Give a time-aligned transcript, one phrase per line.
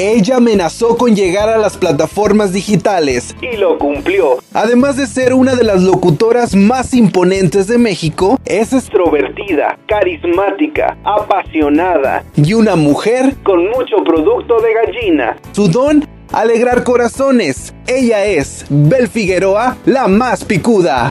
[0.00, 4.38] Ella amenazó con llegar a las plataformas digitales y lo cumplió.
[4.54, 12.22] Además de ser una de las locutoras más imponentes de México, es extrovertida, carismática, apasionada
[12.36, 15.36] y una mujer con mucho producto de gallina.
[15.50, 17.74] Su don, alegrar corazones.
[17.88, 21.10] Ella es Bel Figueroa, la más picuda.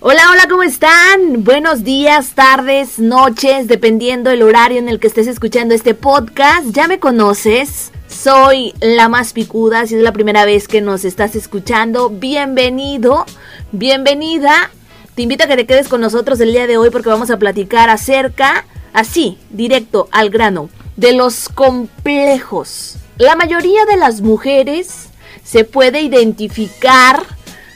[0.00, 1.42] Hola, hola, ¿cómo están?
[1.42, 6.66] Buenos días, tardes, noches, dependiendo del horario en el que estés escuchando este podcast.
[6.70, 7.90] ¿Ya me conoces?
[8.06, 13.26] Soy la más picuda, si es la primera vez que nos estás escuchando, bienvenido,
[13.72, 14.70] bienvenida.
[15.16, 17.38] Te invito a que te quedes con nosotros el día de hoy porque vamos a
[17.38, 22.98] platicar acerca, así, directo al grano, de los complejos.
[23.16, 25.08] La mayoría de las mujeres
[25.42, 27.24] se puede identificar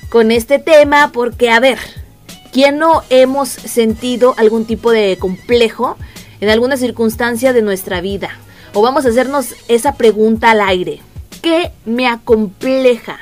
[0.08, 1.80] con este tema porque, a ver,
[2.52, 5.96] ¿Quién no hemos sentido algún tipo de complejo
[6.42, 8.28] en alguna circunstancia de nuestra vida?
[8.74, 11.00] O vamos a hacernos esa pregunta al aire.
[11.40, 13.18] ¿Qué me acompleja?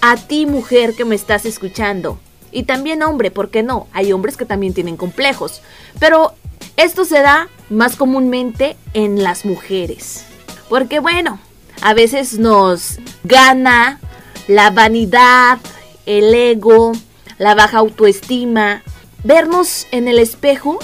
[0.00, 2.20] A ti mujer que me estás escuchando.
[2.52, 3.88] Y también hombre, ¿por qué no?
[3.92, 5.60] Hay hombres que también tienen complejos.
[5.98, 6.34] Pero
[6.76, 10.24] esto se da más comúnmente en las mujeres.
[10.68, 11.40] Porque bueno,
[11.82, 13.98] a veces nos gana
[14.46, 15.58] la vanidad,
[16.06, 16.92] el ego,
[17.38, 18.82] la baja autoestima,
[19.24, 20.78] vernos en el espejo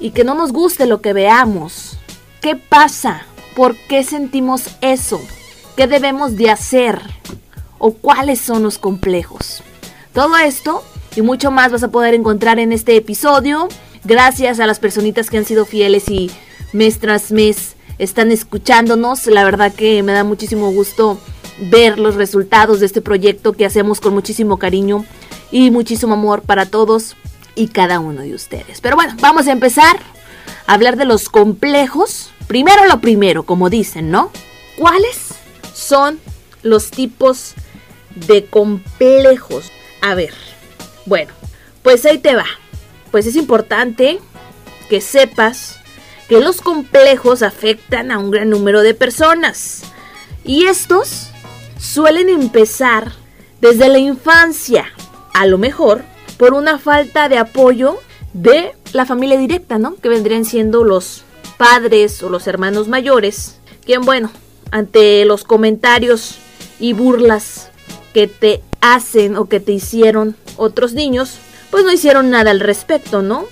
[0.00, 1.98] y que no nos guste lo que veamos.
[2.40, 3.26] ¿Qué pasa?
[3.54, 5.20] ¿Por qué sentimos eso?
[5.76, 7.00] ¿Qué debemos de hacer?
[7.78, 9.62] ¿O cuáles son los complejos?
[10.12, 10.82] Todo esto
[11.14, 13.68] y mucho más vas a poder encontrar en este episodio.
[14.04, 16.30] Gracias a las personitas que han sido fieles y
[16.72, 19.26] mes tras mes están escuchándonos.
[19.26, 21.18] La verdad que me da muchísimo gusto
[21.70, 25.04] ver los resultados de este proyecto que hacemos con muchísimo cariño
[25.50, 27.16] y muchísimo amor para todos
[27.54, 28.80] y cada uno de ustedes.
[28.80, 29.98] Pero bueno, vamos a empezar
[30.66, 32.30] a hablar de los complejos.
[32.46, 34.30] Primero lo primero, como dicen, ¿no?
[34.78, 35.34] ¿Cuáles
[35.74, 36.20] son
[36.62, 37.54] los tipos
[38.14, 39.72] de complejos?
[40.00, 40.34] A ver,
[41.06, 41.32] bueno,
[41.82, 42.46] pues ahí te va.
[43.10, 44.20] Pues es importante
[44.88, 45.80] que sepas
[46.28, 49.82] que los complejos afectan a un gran número de personas.
[50.44, 51.30] Y estos
[51.78, 53.12] suelen empezar
[53.60, 54.92] desde la infancia
[55.34, 56.02] a lo mejor
[56.36, 57.98] por una falta de apoyo
[58.32, 59.96] de la familia directa, ¿no?
[59.96, 61.24] Que vendrían siendo los
[61.56, 64.30] padres o los hermanos mayores, quien bueno,
[64.70, 66.38] ante los comentarios
[66.78, 67.70] y burlas
[68.14, 71.38] que te hacen o que te hicieron otros niños,
[71.70, 73.46] pues no hicieron nada al respecto, ¿no?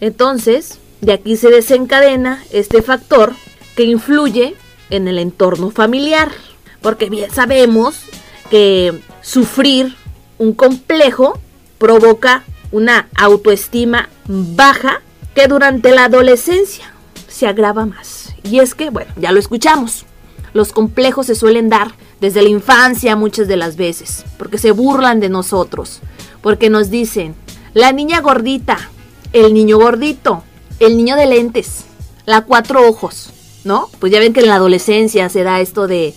[0.00, 3.34] Entonces, de aquí se desencadena este factor
[3.76, 4.54] que influye
[4.90, 6.32] en el entorno familiar,
[6.80, 8.04] porque bien sabemos
[8.50, 9.96] que sufrir
[10.42, 11.38] un complejo
[11.78, 12.42] provoca
[12.72, 15.00] una autoestima baja
[15.36, 16.92] que durante la adolescencia
[17.28, 18.34] se agrava más.
[18.42, 20.04] Y es que, bueno, ya lo escuchamos.
[20.52, 25.20] Los complejos se suelen dar desde la infancia muchas de las veces, porque se burlan
[25.20, 26.00] de nosotros,
[26.40, 27.36] porque nos dicen,
[27.72, 28.90] la niña gordita,
[29.32, 30.42] el niño gordito,
[30.80, 31.84] el niño de lentes,
[32.26, 33.30] la cuatro ojos,
[33.62, 33.88] ¿no?
[34.00, 36.14] Pues ya ven que en la adolescencia se da esto de,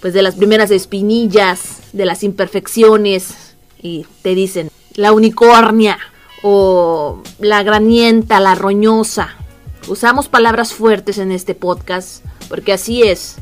[0.00, 3.45] pues de las primeras espinillas, de las imperfecciones,
[3.80, 5.98] y te dicen la unicornia
[6.42, 9.36] o la granienta, la roñosa.
[9.88, 13.36] Usamos palabras fuertes en este podcast porque así es,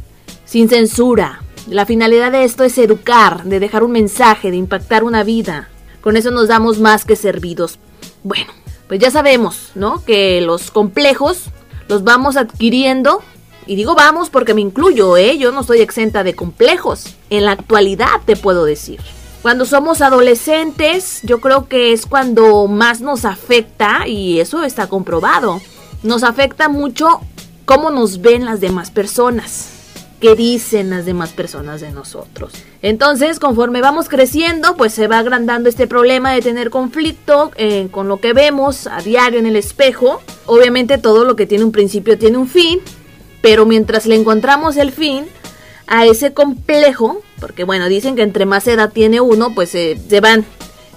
[0.44, 1.43] sin censura.
[1.69, 5.69] La finalidad de esto es educar, de dejar un mensaje, de impactar una vida.
[6.03, 7.78] Con eso nos damos más que servidos.
[8.23, 8.53] Bueno,
[8.89, 10.05] pues ya sabemos, ¿no?
[10.05, 11.44] Que los complejos
[11.89, 13.23] los vamos adquiriendo.
[13.67, 15.39] Y digo vamos porque me incluyo, ¿eh?
[15.39, 17.15] Yo no estoy exenta de complejos.
[17.31, 19.00] En la actualidad te puedo decir.
[19.44, 25.60] Cuando somos adolescentes, yo creo que es cuando más nos afecta, y eso está comprobado,
[26.03, 27.21] nos afecta mucho
[27.66, 29.69] cómo nos ven las demás personas,
[30.19, 32.55] qué dicen las demás personas de nosotros.
[32.81, 38.09] Entonces, conforme vamos creciendo, pues se va agrandando este problema de tener conflicto eh, con
[38.09, 40.22] lo que vemos a diario en el espejo.
[40.47, 42.81] Obviamente todo lo que tiene un principio tiene un fin,
[43.43, 45.26] pero mientras le encontramos el fin
[45.87, 50.45] a ese complejo, porque bueno, dicen que entre más edad tiene uno, pues se van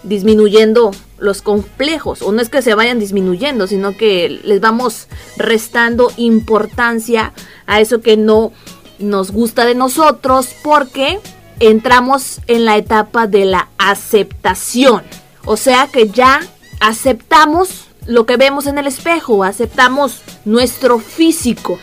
[0.03, 6.11] disminuyendo los complejos, o no es que se vayan disminuyendo, sino que les vamos restando
[6.17, 7.33] importancia
[7.65, 8.51] a eso que no
[8.99, 11.19] nos gusta de nosotros, porque
[11.59, 15.03] entramos en la etapa de la aceptación.
[15.45, 16.41] O sea que ya
[16.79, 21.79] aceptamos lo que vemos en el espejo, aceptamos nuestro físico.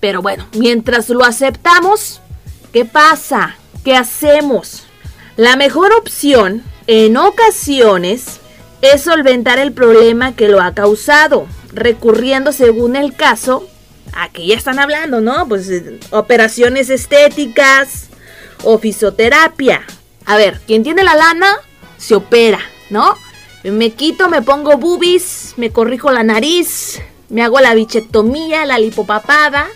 [0.00, 2.20] Pero bueno, mientras lo aceptamos,
[2.74, 3.56] ¿qué pasa?
[3.84, 4.82] ¿Qué hacemos?
[5.36, 8.40] La mejor opción en ocasiones
[8.82, 11.46] es solventar el problema que lo ha causado.
[11.72, 13.66] recurriendo según el caso
[14.12, 15.48] a que ya están hablando, ¿no?
[15.48, 18.08] Pues eh, operaciones estéticas
[18.62, 19.82] o fisioterapia.
[20.24, 21.48] A ver, quien tiene la lana
[21.96, 22.60] se opera,
[22.90, 23.16] ¿no?
[23.64, 29.66] Me quito, me pongo boobies, me corrijo la nariz, me hago la bichectomía, la lipopapada,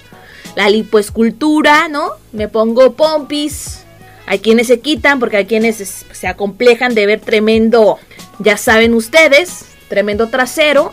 [0.59, 2.11] la lipoescultura, ¿no?
[2.33, 3.85] Me pongo pompis.
[4.27, 5.77] Hay quienes se quitan porque hay quienes
[6.11, 7.97] se acomplejan de ver tremendo,
[8.41, 10.93] ya saben ustedes, tremendo trasero.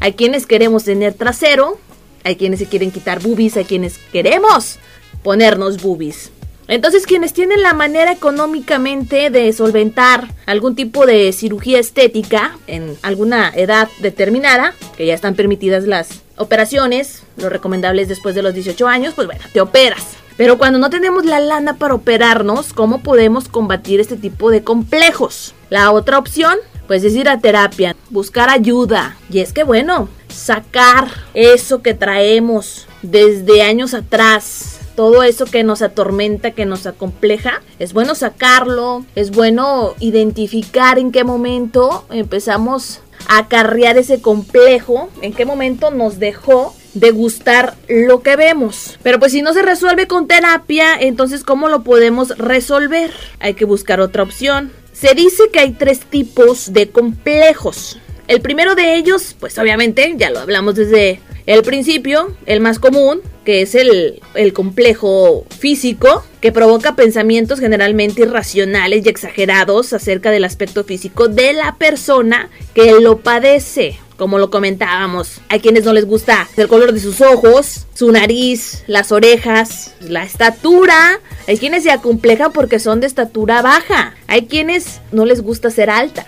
[0.00, 1.78] Hay quienes queremos tener trasero,
[2.24, 4.80] hay quienes se quieren quitar boobies, hay quienes queremos
[5.22, 6.32] ponernos boobies.
[6.66, 13.52] Entonces quienes tienen la manera económicamente de solventar algún tipo de cirugía estética en alguna
[13.54, 18.86] edad determinada, que ya están permitidas las operaciones, lo recomendable es después de los 18
[18.88, 20.16] años, pues bueno, te operas.
[20.36, 25.54] Pero cuando no tenemos la lana para operarnos, ¿cómo podemos combatir este tipo de complejos?
[25.70, 26.56] La otra opción,
[26.88, 29.16] pues es ir a terapia, buscar ayuda.
[29.30, 35.82] Y es que bueno, sacar eso que traemos desde años atrás, todo eso que nos
[35.82, 43.98] atormenta, que nos acompleja, es bueno sacarlo, es bueno identificar en qué momento empezamos acarrear
[43.98, 48.98] ese complejo, en qué momento nos dejó de gustar lo que vemos.
[49.02, 53.12] Pero pues si no se resuelve con terapia, entonces ¿cómo lo podemos resolver?
[53.40, 54.72] Hay que buscar otra opción.
[54.92, 57.98] Se dice que hay tres tipos de complejos.
[58.28, 63.20] El primero de ellos, pues obviamente, ya lo hablamos desde el principio, el más común,
[63.44, 70.44] que es el, el, complejo físico, que provoca pensamientos generalmente irracionales y exagerados acerca del
[70.44, 73.98] aspecto físico de la persona que lo padece.
[74.16, 78.84] Como lo comentábamos, hay quienes no les gusta el color de sus ojos, su nariz,
[78.86, 81.20] las orejas, la estatura.
[81.48, 84.14] Hay quienes se acomplejan porque son de estatura baja.
[84.28, 86.26] Hay quienes no les gusta ser altas.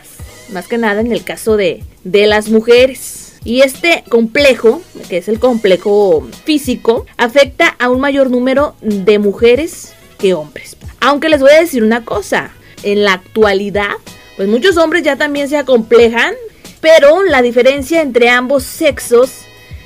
[0.50, 3.25] Más que nada en el caso de, de las mujeres.
[3.46, 9.94] Y este complejo, que es el complejo físico, afecta a un mayor número de mujeres
[10.18, 10.76] que hombres.
[10.98, 12.50] Aunque les voy a decir una cosa,
[12.82, 13.92] en la actualidad,
[14.36, 16.34] pues muchos hombres ya también se acomplejan,
[16.80, 19.30] pero la diferencia entre ambos sexos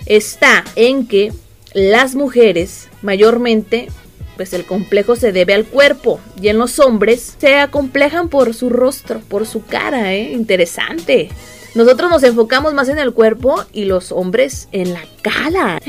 [0.07, 1.31] está en que
[1.75, 3.89] las mujeres mayormente
[4.37, 8.71] pues el complejo se debe al cuerpo y en los hombres se acomplejan por su
[8.71, 10.33] rostro, por su cara, ¿eh?
[10.33, 11.29] Interesante.
[11.75, 15.81] Nosotros nos enfocamos más en el cuerpo y los hombres en la cara.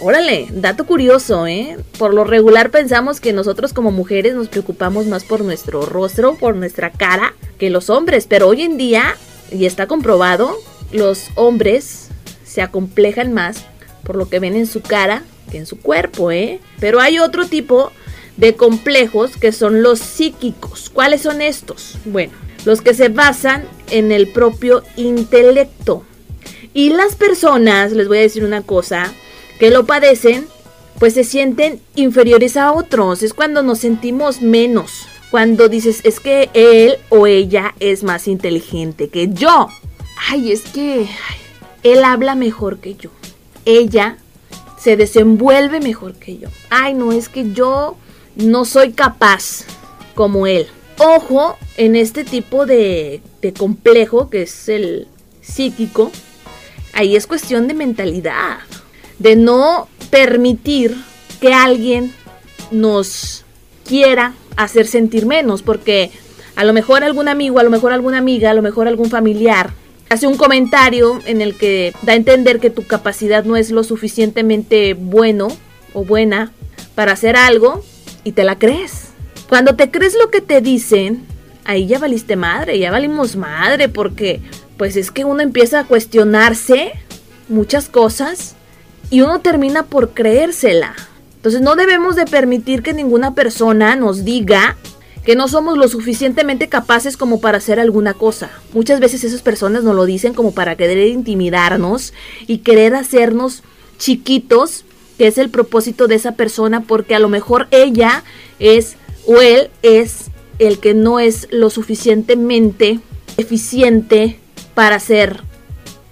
[0.00, 1.76] Órale, dato curioso, ¿eh?
[1.98, 6.56] Por lo regular pensamos que nosotros como mujeres nos preocupamos más por nuestro rostro, por
[6.56, 9.16] nuestra cara, que los hombres, pero hoy en día,
[9.50, 10.58] y está comprobado,
[10.90, 12.08] los hombres
[12.44, 13.64] se acomplejan más
[14.02, 16.60] por lo que ven en su cara que en su cuerpo, ¿eh?
[16.80, 17.92] Pero hay otro tipo
[18.36, 20.90] de complejos que son los psíquicos.
[20.90, 21.96] ¿Cuáles son estos?
[22.04, 22.32] Bueno,
[22.64, 26.04] los que se basan en el propio intelecto.
[26.74, 29.12] Y las personas, les voy a decir una cosa,
[29.58, 30.46] que lo padecen,
[30.98, 33.22] pues se sienten inferiores a otros.
[33.22, 35.06] Es cuando nos sentimos menos.
[35.30, 39.68] Cuando dices, es que él o ella es más inteligente que yo.
[40.28, 41.08] Ay, es que
[41.82, 43.10] él habla mejor que yo.
[43.64, 44.18] Ella
[44.78, 46.48] se desenvuelve mejor que yo.
[46.70, 47.96] Ay, no, es que yo
[48.36, 49.64] no soy capaz
[50.14, 50.66] como él.
[51.04, 53.22] Ojo en este tipo de,
[53.58, 55.08] complejo que es el
[55.40, 56.12] psíquico.
[56.92, 58.58] Ahí es cuestión de mentalidad.
[59.18, 60.96] De no permitir
[61.40, 62.14] que alguien
[62.70, 63.44] nos
[63.84, 65.62] quiera hacer sentir menos.
[65.62, 66.12] Porque
[66.54, 69.70] a lo mejor algún amigo, a lo mejor alguna amiga, a lo mejor algún familiar
[70.08, 73.82] hace un comentario en el que da a entender que tu capacidad no es lo
[73.82, 75.48] suficientemente bueno
[75.94, 76.52] o buena
[76.94, 77.82] para hacer algo
[78.22, 79.11] y te la crees.
[79.52, 81.26] Cuando te crees lo que te dicen,
[81.66, 84.40] ahí ya valiste madre, ya valimos madre, porque
[84.78, 86.92] pues es que uno empieza a cuestionarse
[87.50, 88.54] muchas cosas
[89.10, 90.94] y uno termina por creérsela.
[91.36, 94.78] Entonces no debemos de permitir que ninguna persona nos diga
[95.22, 98.48] que no somos lo suficientemente capaces como para hacer alguna cosa.
[98.72, 102.14] Muchas veces esas personas nos lo dicen como para querer intimidarnos
[102.46, 103.62] y querer hacernos
[103.98, 104.86] chiquitos,
[105.18, 108.24] que es el propósito de esa persona, porque a lo mejor ella
[108.58, 113.00] es o él es el que no es lo suficientemente
[113.36, 114.38] eficiente
[114.74, 115.42] para hacer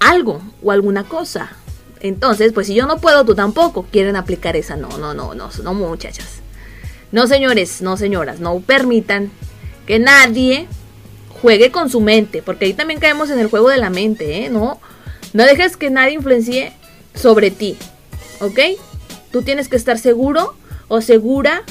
[0.00, 1.52] algo o alguna cosa.
[2.00, 3.86] Entonces, pues si yo no puedo, tú tampoco.
[3.90, 4.76] Quieren aplicar esa.
[4.76, 6.40] No, no, no, no, no muchachas.
[7.12, 9.30] No señores, no señoras, no permitan
[9.86, 10.68] que nadie
[11.42, 14.48] juegue con su mente, porque ahí también caemos en el juego de la mente, ¿eh?
[14.48, 14.80] No,
[15.32, 16.72] no dejes que nadie influencie
[17.14, 17.76] sobre ti,
[18.40, 18.60] ¿ok?
[19.32, 20.54] Tú tienes que estar seguro
[20.86, 21.64] o segura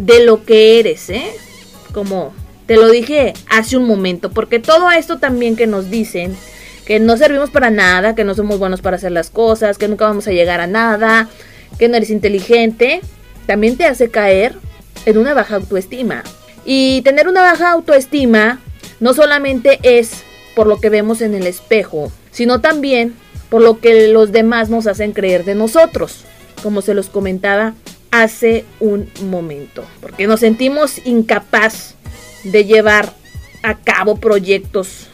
[0.00, 1.30] de lo que eres, ¿eh?
[1.92, 2.32] Como
[2.66, 6.36] te lo dije hace un momento, porque todo esto también que nos dicen,
[6.86, 10.06] que no servimos para nada, que no somos buenos para hacer las cosas, que nunca
[10.06, 11.28] vamos a llegar a nada,
[11.78, 13.00] que no eres inteligente,
[13.46, 14.54] también te hace caer
[15.04, 16.22] en una baja autoestima.
[16.64, 18.60] Y tener una baja autoestima
[19.00, 20.22] no solamente es
[20.54, 23.14] por lo que vemos en el espejo, sino también
[23.48, 26.24] por lo que los demás nos hacen creer de nosotros,
[26.62, 27.74] como se los comentaba
[28.10, 31.94] hace un momento, porque nos sentimos incapaz
[32.44, 33.14] de llevar
[33.62, 35.08] a cabo proyectos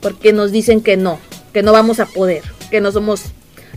[0.00, 1.18] porque nos dicen que no,
[1.52, 3.22] que no vamos a poder, que no somos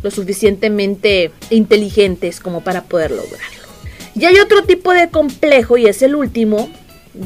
[0.01, 3.63] lo suficientemente inteligentes como para poder lograrlo.
[4.15, 6.69] Y hay otro tipo de complejo y es el último,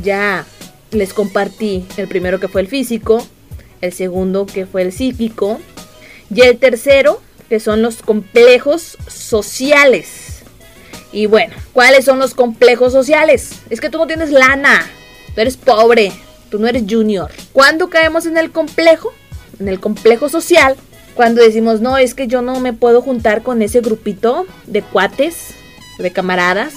[0.03, 0.45] ya
[0.91, 3.25] les compartí el primero que fue el físico,
[3.81, 5.59] el segundo que fue el psíquico
[6.33, 10.28] y el tercero que son los complejos sociales.
[11.11, 13.61] Y bueno, ¿cuáles son los complejos sociales?
[13.69, 14.85] Es que tú no tienes lana,
[15.33, 16.11] tú eres pobre,
[16.49, 17.31] tú no eres junior.
[17.51, 19.11] ¿Cuándo caemos en el complejo?
[19.59, 20.75] En el complejo social,
[21.15, 25.53] cuando decimos, no, es que yo no me puedo juntar con ese grupito de cuates,
[25.97, 26.73] de camaradas.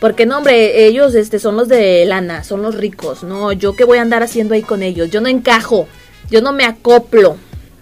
[0.00, 3.22] Porque no, hombre, ellos este, son los de lana, son los ricos.
[3.22, 5.10] No, yo qué voy a andar haciendo ahí con ellos.
[5.10, 5.86] Yo no encajo,
[6.30, 7.36] yo no me acoplo.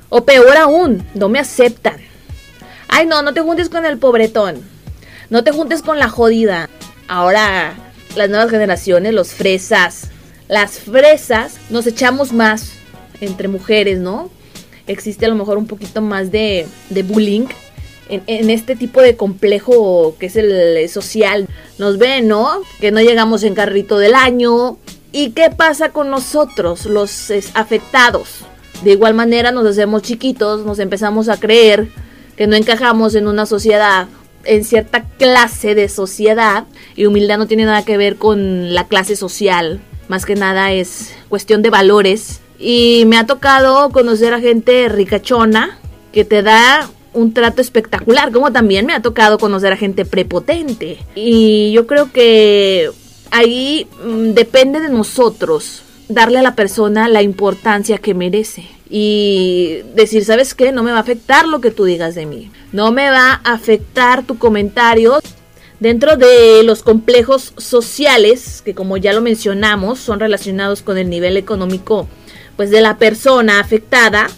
[0.08, 1.98] O peor aún, no me aceptan.
[2.88, 4.60] Ay, no, no te juntes con el pobretón.
[5.30, 6.68] No te juntes con la jodida.
[7.06, 7.74] Ahora,
[8.16, 10.08] las nuevas generaciones, los fresas,
[10.48, 12.72] las fresas nos echamos más
[13.20, 14.28] entre mujeres, ¿no?
[14.88, 16.66] Existe a lo mejor un poquito más de,
[17.04, 17.46] bullying
[18.08, 21.46] en, este tipo de complejo que es el social.
[21.78, 22.62] Nos ven, ¿no?
[22.80, 24.78] Que no llegamos en carrito del año.
[25.12, 28.40] ¿Y qué pasa con nosotros, los afectados?
[28.82, 31.88] De igual manera nos hacemos chiquitos, nos empezamos a creer
[32.36, 34.08] que no encajamos en una sociedad,
[34.44, 36.64] en cierta clase de sociedad.
[36.96, 39.80] Y humildad no tiene nada que ver con la clase social
[40.10, 42.40] más que nada es cuestión de valores.
[42.58, 45.78] Y me ha tocado conocer a gente ricachona
[46.12, 50.98] que te da un trato espectacular, como también me ha tocado conocer a gente prepotente.
[51.14, 52.90] Y yo creo que
[53.30, 58.66] ahí mm, depende de nosotros darle a la persona la importancia que merece.
[58.90, 60.72] Y decir, ¿sabes qué?
[60.72, 62.50] No me va a afectar lo que tú digas de mí.
[62.72, 65.20] No me va a afectar tu comentario.
[65.78, 71.36] Dentro de los complejos sociales, que como ya lo mencionamos, son relacionados con el nivel
[71.36, 72.06] económico
[72.56, 74.28] pues de la persona afectada,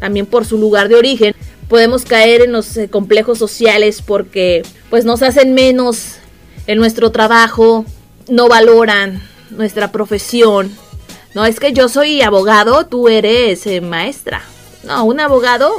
[0.00, 1.34] también por su lugar de origen,
[1.68, 6.16] podemos caer en los eh, complejos sociales porque pues nos hacen menos
[6.66, 7.86] en nuestro trabajo,
[8.28, 10.70] no valoran nuestra profesión.
[11.34, 14.42] No es que yo soy abogado, tú eres eh, maestra.
[14.82, 15.70] No, un abogado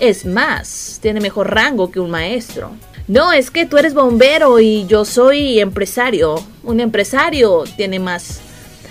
[0.00, 2.70] es más, tiene mejor rango que un maestro.
[3.06, 6.42] No, es que tú eres bombero y yo soy empresario.
[6.64, 8.40] Un empresario tiene más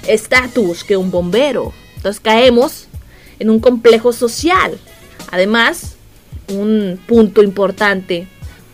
[0.07, 1.73] estatus que un bombero.
[1.97, 2.87] Entonces caemos
[3.39, 4.77] en un complejo social.
[5.31, 5.95] Además,
[6.49, 8.27] un punto importante,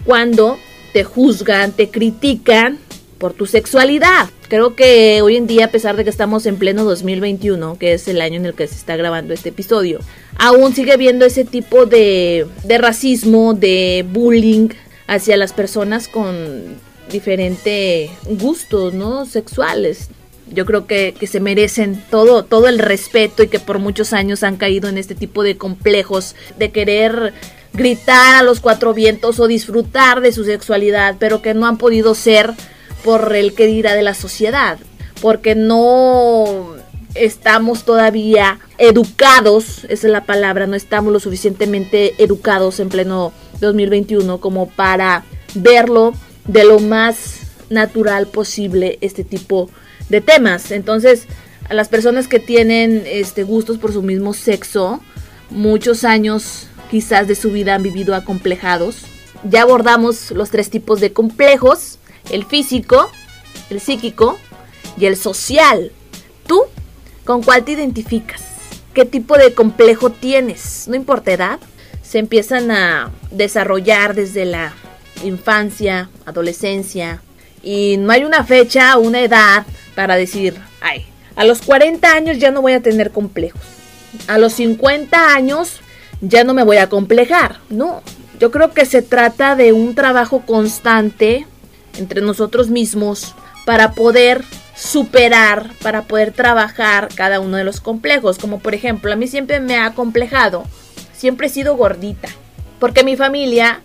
[0.06, 0.58] cuando
[0.94, 2.78] te juzgan, te critican
[3.22, 4.30] por tu sexualidad.
[4.50, 8.08] Creo que hoy en día, a pesar de que estamos en pleno 2021, que es
[8.08, 10.00] el año en el que se está grabando este episodio,
[10.40, 14.70] aún sigue habiendo ese tipo de, de racismo, de bullying,
[15.06, 16.78] hacia las personas con
[17.12, 19.28] diferentes gustos, ¿no?
[19.28, 20.10] Sexuales.
[20.52, 24.42] Yo creo que, que, se merecen todo, todo el respeto y que por muchos años
[24.42, 27.34] han caído en este tipo de complejos de querer
[27.74, 32.16] gritar a los cuatro vientos o disfrutar de su sexualidad, pero que no han podido
[32.16, 32.54] ser
[33.04, 34.78] por el que dirá de la sociedad,
[35.22, 36.76] porque no
[37.16, 44.40] estamos todavía educados, esa es la palabra, no estamos lo suficientemente educados en pleno 2021
[44.40, 45.24] como para
[45.56, 46.14] verlo
[46.46, 49.70] de lo más natural posible este tipo
[50.10, 50.72] de temas.
[50.72, 51.26] Entonces,
[51.70, 55.02] a las personas que tienen este gustos por su mismo sexo,
[55.50, 59.04] muchos años quizás de su vida han vivido acomplejados.
[59.44, 61.98] Ya abordamos los tres tipos de complejos,
[62.30, 63.10] el físico,
[63.70, 64.38] el psíquico
[64.98, 65.92] y el social.
[66.46, 66.66] ¿Tú
[67.26, 68.42] ¿Con cuál te identificas?
[68.94, 70.88] ¿Qué tipo de complejo tienes?
[70.88, 71.60] No importa edad.
[72.02, 74.74] Se empiezan a desarrollar desde la
[75.24, 77.22] infancia, adolescencia.
[77.64, 82.50] Y no hay una fecha una edad para decir, ay, a los 40 años ya
[82.50, 83.62] no voy a tener complejos.
[84.28, 85.80] A los 50 años
[86.22, 87.60] ya no me voy a complejar.
[87.70, 88.02] No,
[88.40, 91.46] yo creo que se trata de un trabajo constante
[91.98, 94.44] entre nosotros mismos para poder
[94.76, 98.38] superar, para poder trabajar cada uno de los complejos.
[98.38, 100.64] Como por ejemplo, a mí siempre me ha complejado,
[101.14, 102.30] siempre he sido gordita,
[102.80, 103.82] porque mi familia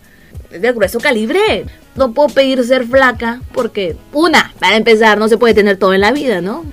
[0.51, 1.67] es de grueso calibre.
[1.95, 6.03] No puedo pedir ser flaca porque, una, para empezar, no se puede tener todo en
[6.03, 6.65] la vida, ¿no?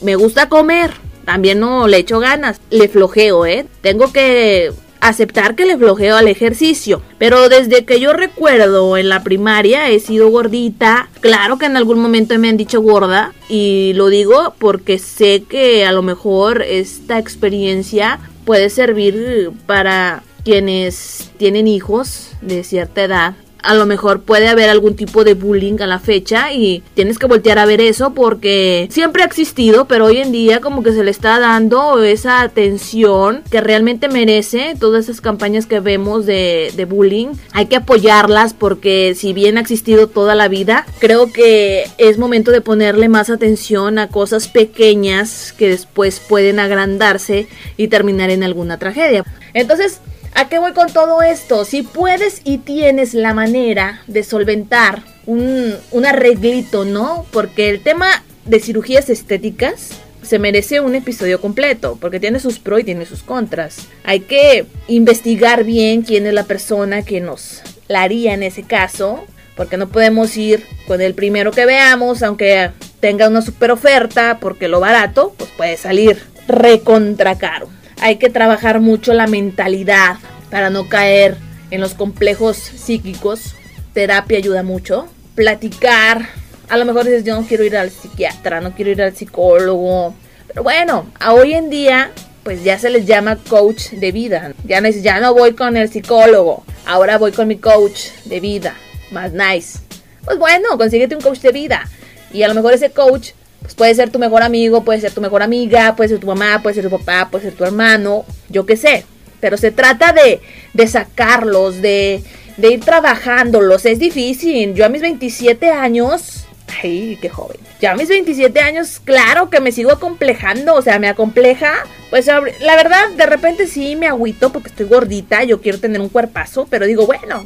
[0.00, 0.92] Me gusta comer,
[1.24, 3.66] también no le echo ganas, le flojeo, ¿eh?
[3.80, 7.02] Tengo que aceptar que le flojeo al ejercicio.
[7.18, 11.08] Pero desde que yo recuerdo en la primaria he sido gordita.
[11.20, 13.32] Claro que en algún momento me han dicho gorda.
[13.48, 21.30] Y lo digo porque sé que a lo mejor esta experiencia puede servir para quienes
[21.36, 25.86] tienen hijos de cierta edad a lo mejor puede haber algún tipo de bullying a
[25.86, 30.18] la fecha y tienes que voltear a ver eso porque siempre ha existido, pero hoy
[30.18, 35.20] en día como que se le está dando esa atención que realmente merece todas esas
[35.20, 37.28] campañas que vemos de, de bullying.
[37.52, 42.50] Hay que apoyarlas porque si bien ha existido toda la vida, creo que es momento
[42.50, 48.78] de ponerle más atención a cosas pequeñas que después pueden agrandarse y terminar en alguna
[48.78, 49.24] tragedia.
[49.54, 50.00] Entonces,
[50.34, 51.64] ¿A qué voy con todo esto?
[51.64, 57.26] Si puedes y tienes la manera de solventar un, arreglito, ¿no?
[57.32, 59.90] Porque el tema de cirugías estéticas
[60.22, 63.88] se merece un episodio completo, porque tiene sus pros y tiene sus contras.
[64.04, 69.24] Hay que investigar bien quién es la persona que nos la haría en ese caso,
[69.56, 72.70] porque no podemos ir con el primero que veamos, aunque
[73.00, 77.68] tenga una super oferta, porque lo barato, pues puede salir recontra caro
[78.00, 80.16] hay que trabajar mucho la mentalidad
[80.50, 81.36] para no caer
[81.70, 83.54] en los complejos psíquicos.
[83.92, 85.06] Terapia ayuda mucho.
[85.34, 86.28] Platicar.
[86.68, 90.14] A lo mejor dices, yo no quiero ir al psiquiatra, no quiero ir al psicólogo.
[90.46, 92.10] Pero bueno, a hoy en día,
[92.42, 94.52] pues ya se les llama coach de vida.
[94.64, 98.74] Ya no, ya no voy con el psicólogo, ahora voy con mi coach de vida.
[99.10, 99.80] Más nice.
[100.24, 101.88] Pues bueno, consíguete un coach de vida.
[102.32, 103.30] Y a lo mejor ese coach
[103.62, 106.60] pues puede ser tu mejor amigo, puede ser tu mejor amiga, puede ser tu mamá,
[106.62, 109.04] puede ser tu papá, puede ser tu hermano, yo qué sé.
[109.40, 110.40] Pero se trata de,
[110.74, 112.22] de sacarlos, de,
[112.56, 113.86] de ir trabajándolos.
[113.86, 114.74] Es difícil.
[114.74, 116.46] Yo a mis 27 años,
[116.82, 117.58] ay, qué joven.
[117.80, 121.72] Ya a mis 27 años, claro que me sigo acomplejando, o sea, me acompleja.
[122.10, 126.08] Pues la verdad, de repente sí me agüito porque estoy gordita, yo quiero tener un
[126.08, 127.44] cuerpazo, pero digo, bueno,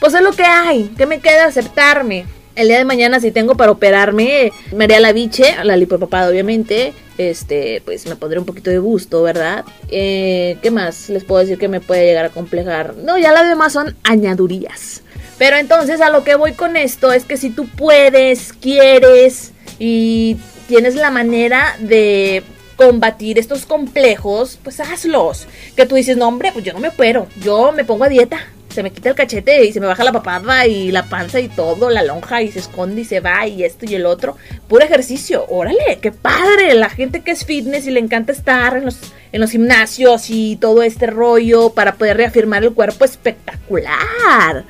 [0.00, 2.26] pues es lo que hay, ¿qué me queda aceptarme?
[2.54, 6.92] El día de mañana si tengo para operarme, me haría la biche, la lipopapada obviamente,
[7.16, 9.64] este, pues me pondré un poquito de gusto, ¿verdad?
[9.88, 12.94] Eh, ¿Qué más les puedo decir que me puede llegar a complejar?
[12.96, 15.02] No, ya las demás son añadurías.
[15.38, 20.36] Pero entonces a lo que voy con esto es que si tú puedes, quieres y
[20.68, 22.42] tienes la manera de
[22.76, 25.46] combatir estos complejos, pues hazlos.
[25.74, 28.46] Que tú dices, no hombre, pues yo no me opero, yo me pongo a dieta
[28.72, 31.48] se me quita el cachete y se me baja la papada y la panza y
[31.48, 34.36] todo, la lonja y se esconde y se va y esto y el otro.
[34.68, 36.74] Puro ejercicio, órale, qué padre.
[36.74, 38.98] La gente que es fitness y le encanta estar en los,
[39.32, 44.64] en los gimnasios y todo este rollo para poder reafirmar el cuerpo espectacular.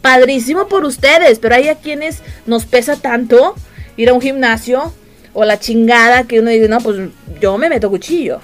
[0.00, 3.54] Padrísimo por ustedes, pero hay a quienes nos pesa tanto
[3.96, 4.92] ir a un gimnasio
[5.34, 6.96] o la chingada que uno dice, no, pues
[7.40, 8.40] yo me meto cuchillo.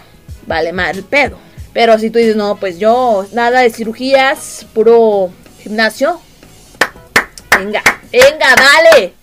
[0.46, 1.38] Vale, mal pedo.
[1.74, 6.20] Pero si tú dices, no, pues yo, nada de cirugías, puro gimnasio.
[7.58, 7.82] Venga,
[8.12, 9.14] venga, dale.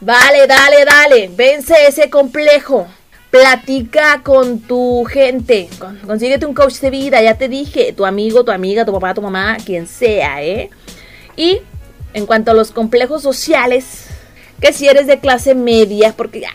[0.00, 1.30] Vale, dale, dale.
[1.34, 2.86] Vence ese complejo.
[3.30, 5.68] Platica con tu gente.
[6.06, 7.94] Consíguete un coach de vida, ya te dije.
[7.94, 10.70] Tu amigo, tu amiga, tu papá, tu mamá, quien sea, ¿eh?
[11.34, 11.60] Y
[12.12, 14.06] en cuanto a los complejos sociales,
[14.60, 16.52] que si eres de clase media, porque, ya,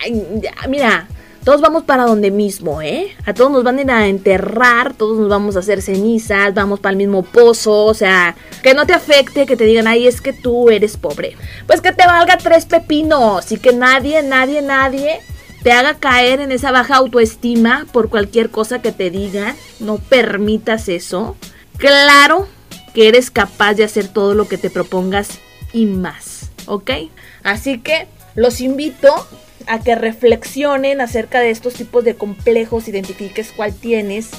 [0.70, 1.08] mira,
[1.44, 3.16] todos vamos para donde mismo, ¿eh?
[3.26, 6.80] A todos nos van a ir a enterrar, todos nos vamos a hacer cenizas, vamos
[6.80, 10.22] para el mismo pozo, o sea, que no te afecte, que te digan, ay, es
[10.22, 11.36] que tú eres pobre.
[11.66, 15.22] Pues que te valga tres pepinos y que nadie, nadie, nadie
[15.64, 19.56] te haga caer en esa baja autoestima por cualquier cosa que te digan.
[19.80, 21.36] No permitas eso.
[21.78, 22.48] Claro
[22.94, 25.40] que eres capaz de hacer todo lo que te propongas
[25.74, 26.92] y más, ¿ok?
[27.44, 29.28] Así que los invito
[29.68, 34.30] a que reflexionen acerca de estos tipos de complejos, identifiques cuál tienes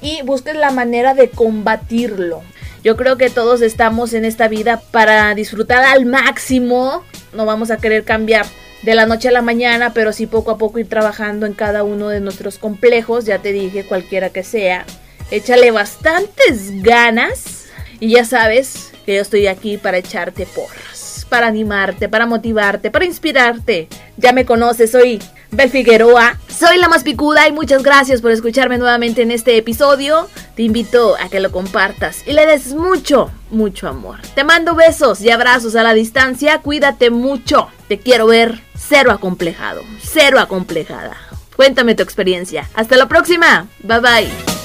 [0.00, 2.42] y busques la manera de combatirlo.
[2.84, 7.04] Yo creo que todos estamos en esta vida para disfrutar al máximo.
[7.32, 8.46] No vamos a querer cambiar
[8.82, 11.82] de la noche a la mañana, pero sí poco a poco ir trabajando en cada
[11.82, 13.24] uno de nuestros complejos.
[13.24, 14.86] Ya te dije, cualquiera que sea.
[15.30, 17.66] Échale bastantes ganas
[18.00, 20.97] y ya sabes que yo estoy aquí para echarte porras
[21.28, 23.88] para animarte, para motivarte, para inspirarte.
[24.16, 28.78] Ya me conoces, soy Bel Figueroa, soy la más picuda y muchas gracias por escucharme
[28.78, 30.28] nuevamente en este episodio.
[30.56, 34.20] Te invito a que lo compartas y le des mucho, mucho amor.
[34.34, 37.68] Te mando besos y abrazos a la distancia, cuídate mucho.
[37.88, 41.16] Te quiero ver cero acomplejado, cero acomplejada.
[41.56, 42.68] Cuéntame tu experiencia.
[42.74, 43.66] Hasta la próxima.
[43.82, 44.57] Bye bye.